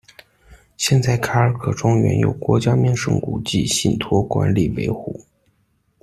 [0.77, 5.27] 现在卡尔克庄园由国家名胜古迹信托管理维护。